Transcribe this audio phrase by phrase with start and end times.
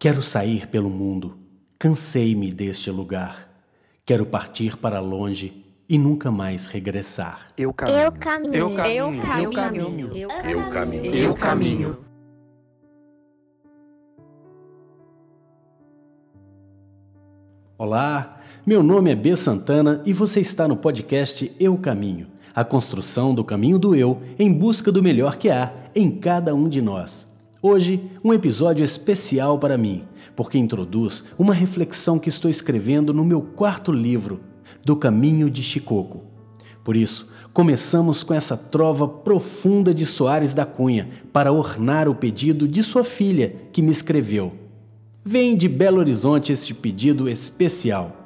[0.00, 1.36] Quero sair pelo mundo,
[1.76, 3.48] cansei-me deste lugar.
[4.06, 7.48] Quero partir para longe e nunca mais regressar.
[7.58, 7.98] Eu caminho.
[7.98, 8.54] Eu caminho.
[8.54, 9.24] Eu caminho.
[9.24, 10.14] Eu Eu caminho.
[10.14, 11.14] Eu caminho.
[11.16, 11.98] Eu caminho.
[17.76, 23.34] Olá, meu nome é B Santana e você está no podcast Eu Caminho, a construção
[23.34, 27.26] do caminho do eu em busca do melhor que há em cada um de nós.
[27.60, 30.04] Hoje, um episódio especial para mim,
[30.36, 34.38] porque introduz uma reflexão que estou escrevendo no meu quarto livro,
[34.84, 36.22] Do Caminho de Chicoco.
[36.84, 42.68] Por isso, começamos com essa trova profunda de Soares da Cunha para ornar o pedido
[42.68, 44.52] de sua filha que me escreveu.
[45.24, 48.16] Vem de Belo Horizonte este pedido especial.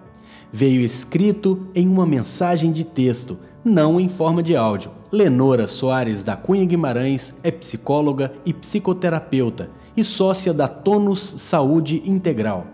[0.53, 4.91] Veio escrito em uma mensagem de texto, não em forma de áudio.
[5.11, 12.67] Lenora Soares da Cunha Guimarães é psicóloga e psicoterapeuta e sócia da Tonus Saúde Integral.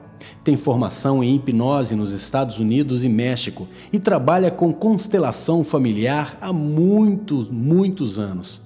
[0.43, 6.52] Tem formação em hipnose nos Estados Unidos e México e trabalha com constelação familiar há
[6.52, 8.60] muitos, muitos anos.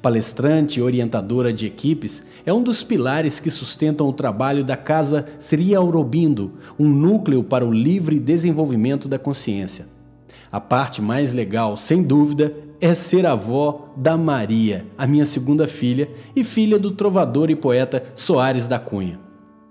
[0.00, 5.26] Palestrante e orientadora de equipes, é um dos pilares que sustentam o trabalho da Casa
[5.38, 9.86] Sri Aurobindo, um núcleo para o livre desenvolvimento da consciência.
[10.52, 16.10] A parte mais legal, sem dúvida, é ser avó da Maria, a minha segunda filha
[16.34, 19.20] e filha do trovador e poeta Soares da Cunha.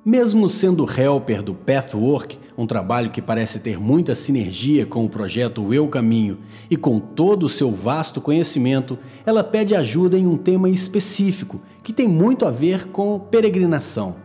[0.05, 5.73] Mesmo sendo helper do Pathwork, um trabalho que parece ter muita sinergia com o projeto
[5.73, 6.37] Eu Caminho
[6.69, 11.91] e com todo o seu vasto conhecimento, ela pede ajuda em um tema específico que
[11.91, 14.15] tem muito a ver com peregrinação.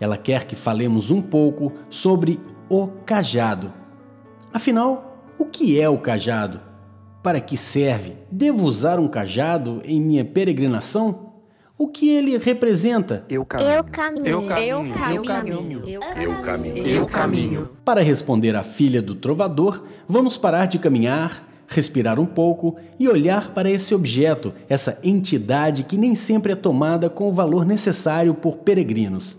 [0.00, 3.70] Ela quer que falemos um pouco sobre o cajado.
[4.52, 5.09] Afinal,
[5.40, 6.60] o que é o cajado?
[7.22, 8.12] Para que serve?
[8.30, 11.30] Devo usar um cajado em minha peregrinação?
[11.78, 13.24] O que ele representa?
[13.26, 13.70] Eu caminho.
[13.70, 14.26] Eu caminho.
[14.26, 14.94] Eu caminho.
[15.06, 15.82] Eu Eu caminho.
[15.88, 16.86] Eu caminho.
[16.86, 17.68] Eu caminho.
[17.82, 23.54] Para responder à filha do trovador, vamos parar de caminhar, respirar um pouco e olhar
[23.54, 28.58] para esse objeto, essa entidade que nem sempre é tomada com o valor necessário por
[28.58, 29.38] peregrinos.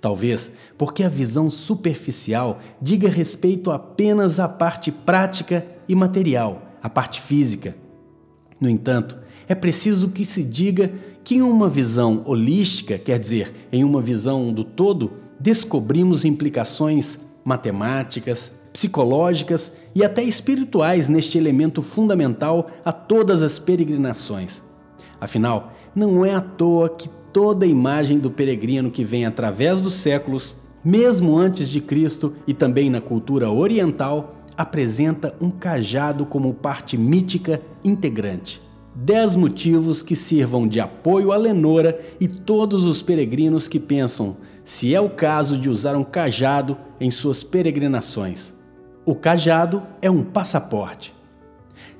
[0.00, 7.20] Talvez porque a visão superficial diga respeito apenas à parte prática e material, à parte
[7.20, 7.76] física.
[8.60, 10.92] No entanto, é preciso que se diga
[11.22, 18.52] que em uma visão holística, quer dizer, em uma visão do todo, descobrimos implicações matemáticas,
[18.72, 24.62] psicológicas e até espirituais neste elemento fundamental a todas as peregrinações.
[25.20, 29.92] Afinal, não é à toa que toda a imagem do peregrino que vem através dos
[29.92, 36.96] séculos, mesmo antes de Cristo e também na cultura oriental, apresenta um cajado como parte
[36.96, 38.58] mítica integrante.
[38.94, 44.94] Dez motivos que sirvam de apoio a Lenora e todos os peregrinos que pensam se
[44.94, 48.54] é o caso de usar um cajado em suas peregrinações.
[49.04, 51.14] O cajado é um passaporte.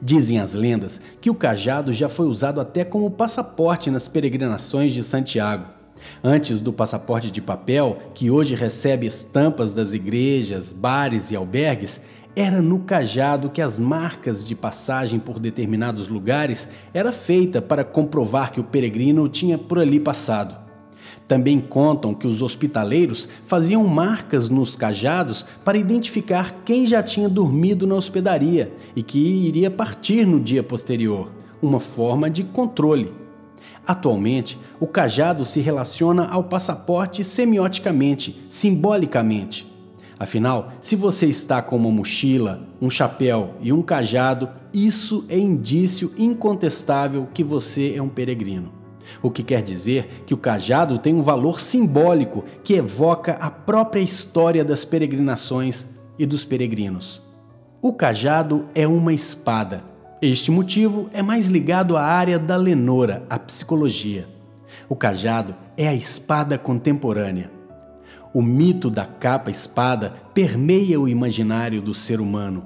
[0.01, 5.03] Dizem as lendas que o cajado já foi usado até como passaporte nas peregrinações de
[5.03, 5.67] Santiago.
[6.23, 12.01] Antes do passaporte de papel, que hoje recebe estampas das igrejas, bares e albergues,
[12.35, 18.53] era no cajado que as marcas de passagem por determinados lugares era feita para comprovar
[18.53, 20.66] que o peregrino tinha por ali passado.
[21.27, 27.87] Também contam que os hospitaleiros faziam marcas nos cajados para identificar quem já tinha dormido
[27.87, 33.13] na hospedaria e que iria partir no dia posterior, uma forma de controle.
[33.85, 39.67] Atualmente, o cajado se relaciona ao passaporte semioticamente, simbolicamente.
[40.19, 46.13] Afinal, se você está com uma mochila, um chapéu e um cajado, isso é indício
[46.17, 48.76] incontestável que você é um peregrino.
[49.23, 54.01] O que quer dizer que o cajado tem um valor simbólico que evoca a própria
[54.01, 55.87] história das peregrinações
[56.19, 57.23] e dos peregrinos.
[57.83, 59.85] O cajado é uma espada.
[60.21, 64.27] Este motivo é mais ligado à área da Lenora, a psicologia.
[64.89, 67.51] O cajado é a espada contemporânea.
[68.33, 72.65] O mito da capa-espada permeia o imaginário do ser humano.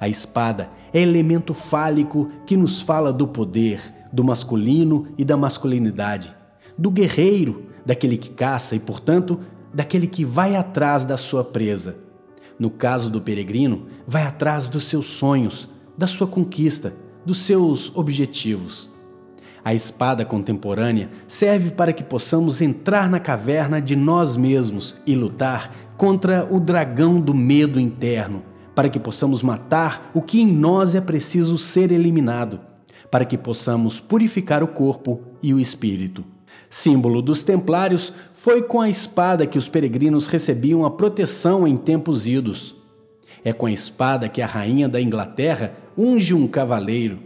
[0.00, 3.80] A espada é elemento fálico que nos fala do poder,
[4.16, 6.34] do masculino e da masculinidade,
[6.76, 9.38] do guerreiro, daquele que caça e, portanto,
[9.74, 11.98] daquele que vai atrás da sua presa.
[12.58, 15.68] No caso do peregrino, vai atrás dos seus sonhos,
[15.98, 16.94] da sua conquista,
[17.26, 18.90] dos seus objetivos.
[19.62, 25.70] A espada contemporânea serve para que possamos entrar na caverna de nós mesmos e lutar
[25.94, 28.42] contra o dragão do medo interno,
[28.74, 32.60] para que possamos matar o que em nós é preciso ser eliminado,
[33.10, 36.24] para que possamos purificar o corpo e o espírito.
[36.68, 42.26] Símbolo dos templários, foi com a espada que os peregrinos recebiam a proteção em tempos
[42.26, 42.74] idos.
[43.44, 47.18] É com a espada que a rainha da Inglaterra unge um cavaleiro.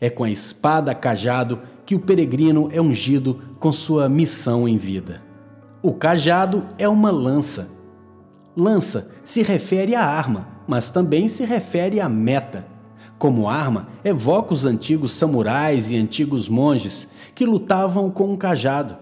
[0.00, 5.22] É com a espada cajado que o peregrino é ungido com sua missão em vida.
[5.82, 7.68] O cajado é uma lança.
[8.56, 12.73] Lança se refere à arma, mas também se refere à meta.
[13.24, 18.98] Como arma, evoca os antigos samurais e antigos monges que lutavam com um cajado.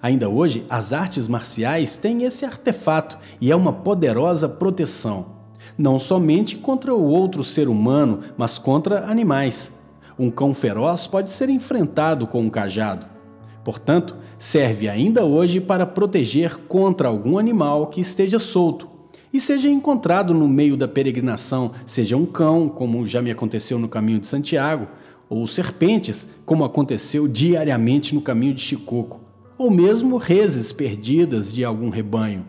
[0.00, 5.26] Ainda hoje, as artes marciais têm esse artefato e é uma poderosa proteção,
[5.76, 9.70] não somente contra o outro ser humano, mas contra animais.
[10.18, 13.06] Um cão feroz pode ser enfrentado com um cajado.
[13.62, 18.97] Portanto, serve ainda hoje para proteger contra algum animal que esteja solto
[19.32, 23.88] e seja encontrado no meio da peregrinação, seja um cão, como já me aconteceu no
[23.88, 24.88] caminho de Santiago,
[25.28, 29.20] ou serpentes, como aconteceu diariamente no caminho de Chicoco,
[29.58, 32.46] ou mesmo reses perdidas de algum rebanho.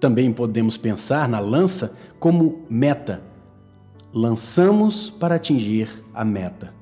[0.00, 3.22] Também podemos pensar na lança como meta.
[4.12, 6.74] Lançamos para atingir a meta.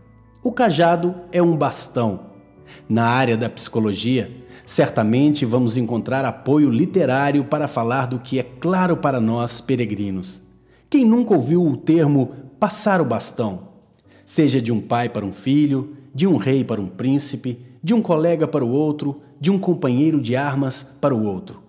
[0.43, 2.34] O cajado é um bastão.
[2.89, 4.31] Na área da psicologia,
[4.65, 10.41] certamente vamos encontrar apoio literário para falar do que é claro para nós peregrinos.
[10.89, 13.69] Quem nunca ouviu o termo passar o bastão?
[14.25, 18.01] Seja de um pai para um filho, de um rei para um príncipe, de um
[18.01, 21.63] colega para o outro, de um companheiro de armas para o outro.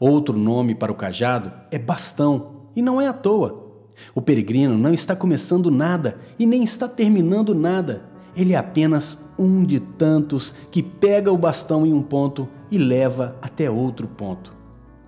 [0.00, 3.66] Outro nome para o cajado é bastão, e não é à toa.
[4.14, 8.02] O peregrino não está começando nada e nem está terminando nada.
[8.36, 13.36] Ele é apenas um de tantos que pega o bastão em um ponto e leva
[13.40, 14.52] até outro ponto.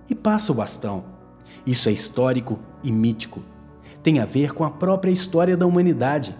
[0.09, 1.03] E passa o bastão.
[1.65, 3.41] Isso é histórico e mítico.
[4.01, 6.35] Tem a ver com a própria história da humanidade.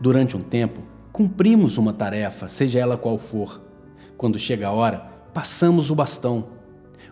[0.00, 0.80] Durante um tempo,
[1.12, 3.60] cumprimos uma tarefa, seja ela qual for.
[4.16, 6.46] Quando chega a hora, passamos o bastão.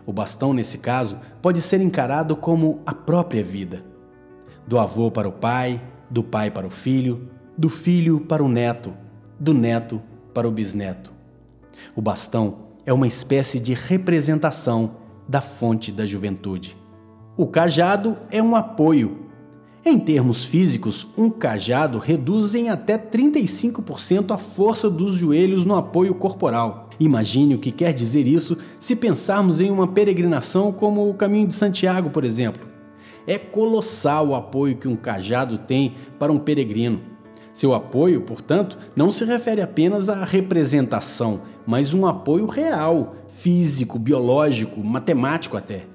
[0.05, 3.83] O bastão, nesse caso, pode ser encarado como a própria vida.
[4.67, 8.93] Do avô para o pai, do pai para o filho, do filho para o neto,
[9.39, 10.01] do neto
[10.33, 11.13] para o bisneto.
[11.95, 14.95] O bastão é uma espécie de representação
[15.27, 16.77] da fonte da juventude.
[17.37, 19.25] O cajado é um apoio.
[19.83, 26.15] Em termos físicos, um cajado reduz em até 35% a força dos joelhos no apoio
[26.15, 26.89] corporal.
[26.99, 31.53] Imagine o que quer dizer isso se pensarmos em uma peregrinação como o Caminho de
[31.53, 32.65] Santiago, por exemplo.
[33.27, 37.01] É colossal o apoio que um cajado tem para um peregrino.
[37.55, 44.83] Seu apoio, portanto, não se refere apenas à representação, mas um apoio real, físico, biológico,
[44.83, 45.85] matemático até.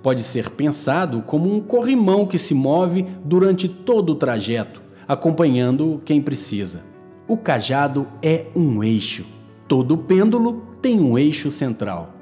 [0.00, 6.22] Pode ser pensado como um corrimão que se move durante todo o trajeto, acompanhando quem
[6.22, 6.84] precisa.
[7.26, 9.26] O cajado é um eixo.
[9.66, 12.14] Todo pêndulo tem um eixo central.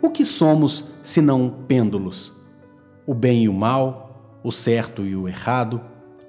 [0.00, 2.32] O que somos se não pêndulos?
[3.04, 5.80] O bem e o mal, o certo e o errado,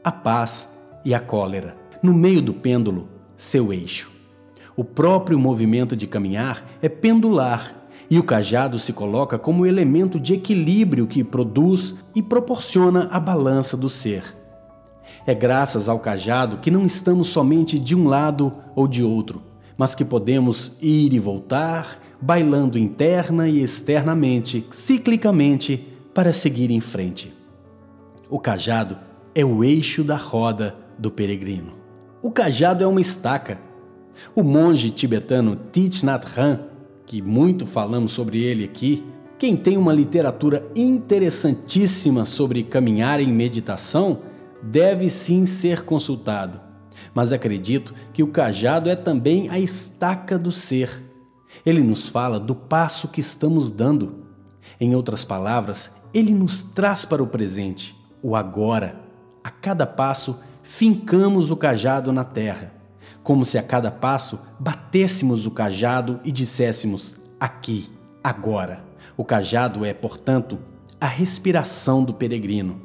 [0.04, 0.68] a paz
[1.06, 3.08] e a cólera no meio do pêndulo,
[3.38, 4.12] seu eixo.
[4.76, 10.34] O próprio movimento de caminhar é pendular e o cajado se coloca como elemento de
[10.34, 14.36] equilíbrio que produz e proporciona a balança do ser.
[15.26, 19.42] É graças ao cajado que não estamos somente de um lado ou de outro,
[19.78, 27.34] mas que podemos ir e voltar, bailando interna e externamente, ciclicamente, para seguir em frente.
[28.30, 28.98] O cajado
[29.34, 31.83] é o eixo da roda do peregrino.
[32.24, 33.60] O cajado é uma estaca.
[34.34, 36.58] O monge tibetano Thich Nhat Hanh,
[37.06, 39.06] que muito falamos sobre ele aqui,
[39.38, 44.20] quem tem uma literatura interessantíssima sobre caminhar em meditação,
[44.62, 46.62] deve sim ser consultado.
[47.14, 51.04] Mas acredito que o cajado é também a estaca do ser.
[51.66, 54.24] Ele nos fala do passo que estamos dando.
[54.80, 58.98] Em outras palavras, ele nos traz para o presente, o agora.
[59.44, 62.74] A cada passo, fincamos o cajado na terra,
[63.22, 67.90] como se a cada passo batêssemos o cajado e disséssemos aqui,
[68.24, 68.84] agora.
[69.16, 70.58] O cajado é, portanto,
[71.00, 72.82] a respiração do peregrino.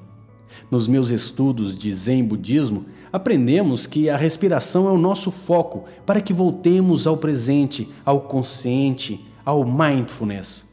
[0.70, 6.20] Nos meus estudos de Zen Budismo, aprendemos que a respiração é o nosso foco para
[6.20, 10.66] que voltemos ao presente, ao consciente, ao mindfulness.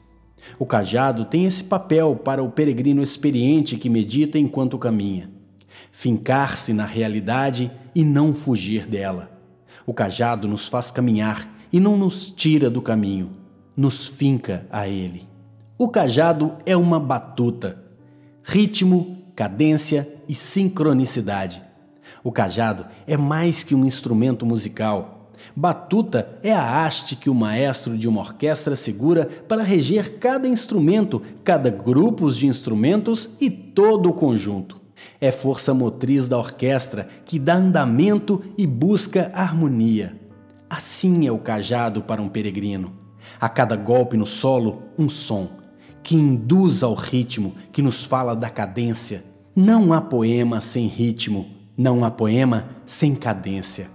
[0.58, 5.35] O cajado tem esse papel para o peregrino experiente que medita enquanto caminha
[5.92, 9.32] fincar-se na realidade e não fugir dela.
[9.86, 13.32] O cajado nos faz caminhar e não nos tira do caminho,
[13.76, 15.28] nos finca a ele.
[15.78, 17.84] O cajado é uma batuta,
[18.44, 21.62] ritmo, cadência e sincronicidade.
[22.24, 25.32] O cajado é mais que um instrumento musical.
[25.56, 31.22] Batuta é a haste que o maestro de uma orquestra segura para reger cada instrumento,
[31.44, 34.85] cada grupo de instrumentos e todo o conjunto.
[35.20, 40.20] É força motriz da orquestra que dá andamento e busca harmonia.
[40.70, 42.94] Assim é o cajado para um peregrino.
[43.40, 45.50] A cada golpe no solo, um som
[46.06, 49.24] que induz ao ritmo, que nos fala da cadência.
[49.56, 53.88] Não há poema sem ritmo, não há poema sem cadência.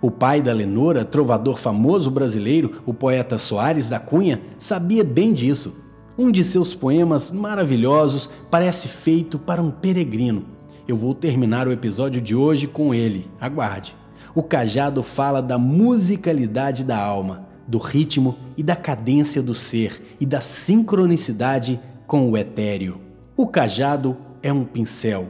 [0.00, 5.87] O pai da Lenora, trovador famoso brasileiro, o poeta Soares da Cunha, sabia bem disso.
[6.18, 10.46] Um de seus poemas maravilhosos parece feito para um peregrino.
[10.88, 13.94] Eu vou terminar o episódio de hoje com ele, aguarde.
[14.34, 20.26] O cajado fala da musicalidade da alma, do ritmo e da cadência do ser e
[20.26, 23.00] da sincronicidade com o etéreo.
[23.36, 25.28] O cajado é um pincel.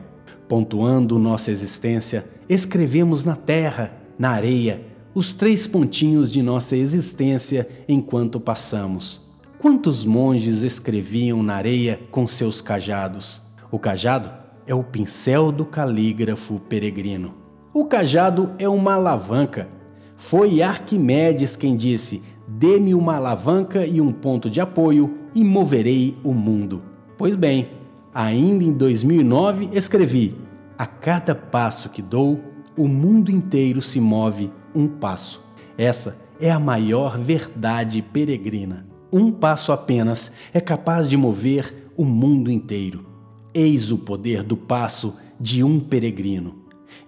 [0.48, 4.80] Pontuando nossa existência, escrevemos na terra na areia,
[5.14, 9.27] os três pontinhos de nossa existência enquanto passamos.
[9.58, 13.42] Quantos monges escreviam na areia com seus cajados?
[13.72, 14.30] O cajado
[14.64, 17.34] é o pincel do calígrafo peregrino.
[17.74, 19.68] O cajado é uma alavanca.
[20.16, 26.32] Foi Arquimedes quem disse: Dê-me uma alavanca e um ponto de apoio e moverei o
[26.32, 26.80] mundo.
[27.16, 27.68] Pois bem,
[28.14, 30.36] ainda em 2009 escrevi:
[30.78, 32.38] A cada passo que dou,
[32.76, 35.42] o mundo inteiro se move um passo.
[35.76, 38.87] Essa é a maior verdade peregrina.
[39.10, 43.06] Um passo apenas é capaz de mover o mundo inteiro.
[43.54, 46.56] Eis o poder do passo de um peregrino.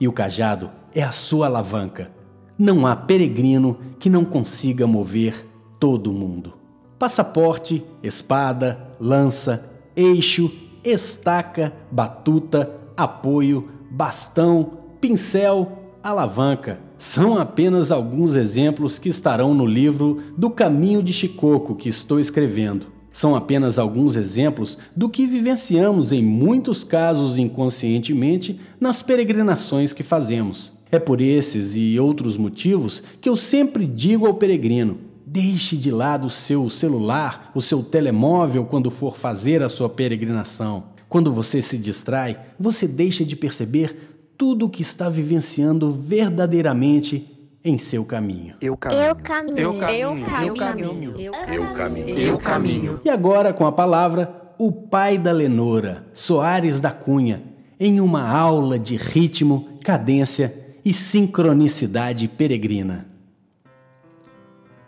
[0.01, 2.11] E o cajado é a sua alavanca.
[2.59, 5.47] Não há peregrino que não consiga mover
[5.79, 6.55] todo o mundo.
[6.99, 10.51] Passaporte, espada, lança, eixo,
[10.83, 15.71] estaca, batuta, apoio, bastão, pincel,
[16.03, 22.21] alavanca são apenas alguns exemplos que estarão no livro Do Caminho de Chicoco que estou
[22.21, 22.89] escrevendo.
[23.11, 30.75] São apenas alguns exemplos do que vivenciamos em muitos casos inconscientemente nas peregrinações que fazemos.
[30.93, 36.27] É por esses e outros motivos que eu sempre digo ao peregrino: deixe de lado
[36.27, 40.85] o seu celular, o seu telemóvel quando for fazer a sua peregrinação.
[41.11, 44.10] Quando você se distrai, você deixa de perceber
[44.41, 47.29] tudo o que está vivenciando verdadeiramente
[47.63, 48.55] em seu caminho.
[48.59, 49.03] Eu caminho.
[49.03, 49.59] Eu caminho.
[49.59, 50.27] Eu caminho.
[50.41, 51.21] Eu caminho.
[51.21, 52.19] Eu caminho.
[52.19, 53.01] Eu caminho.
[53.05, 57.43] E agora com a palavra o pai da Lenora, Soares da Cunha,
[57.79, 63.07] em uma aula de ritmo, cadência e sincronicidade peregrina.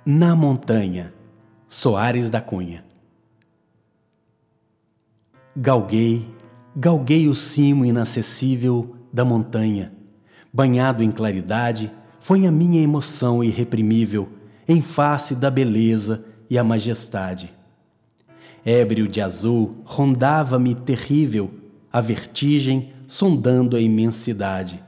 [0.02, 1.12] Na montanha,
[1.68, 2.82] Soares da Cunha.
[5.54, 6.26] Galguei,
[6.74, 9.92] galguei o cimo inacessível da montanha,
[10.52, 14.28] banhado em claridade, foi a minha emoção irreprimível
[14.66, 17.52] em face da beleza e a majestade.
[18.64, 21.50] Ébrio de azul, rondava-me terrível
[21.92, 24.82] a vertigem sondando a imensidade.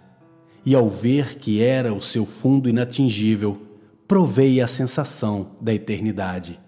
[0.64, 3.61] E ao ver que era o seu fundo inatingível,
[4.07, 6.59] provei a sensação da eternidade.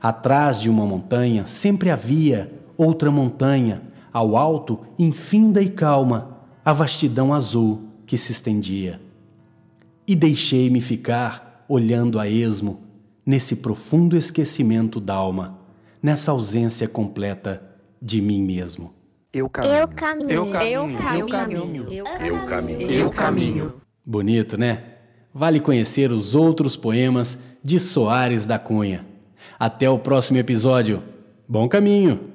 [0.00, 6.33] Atrás de uma montanha sempre havia outra montanha, ao alto, infinda e calma,
[6.64, 9.00] a vastidão azul que se estendia.
[10.06, 12.82] E deixei-me ficar olhando a esmo
[13.24, 15.58] nesse profundo esquecimento d'alma,
[16.02, 17.62] nessa ausência completa
[18.00, 18.92] de mim mesmo.
[19.32, 19.74] Eu caminho.
[19.74, 20.30] Eu caminho.
[20.30, 20.90] Eu caminho.
[21.10, 21.86] Eu caminho.
[21.90, 22.90] Eu caminho.
[22.90, 23.74] Eu caminho.
[24.04, 24.84] Bonito, né?
[25.32, 29.04] Vale conhecer os outros poemas de Soares da Cunha.
[29.58, 31.02] Até o próximo episódio.
[31.48, 32.33] Bom caminho!